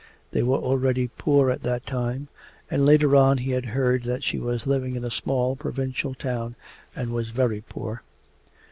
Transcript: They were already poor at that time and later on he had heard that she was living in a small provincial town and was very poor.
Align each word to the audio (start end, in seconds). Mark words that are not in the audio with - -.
They 0.31 0.41
were 0.41 0.57
already 0.57 1.09
poor 1.15 1.51
at 1.51 1.61
that 1.61 1.85
time 1.85 2.27
and 2.71 2.87
later 2.87 3.15
on 3.15 3.37
he 3.37 3.51
had 3.51 3.65
heard 3.67 4.01
that 4.05 4.23
she 4.23 4.39
was 4.39 4.65
living 4.65 4.95
in 4.95 5.03
a 5.03 5.11
small 5.11 5.55
provincial 5.55 6.15
town 6.15 6.55
and 6.95 7.11
was 7.13 7.29
very 7.29 7.61
poor. 7.61 8.01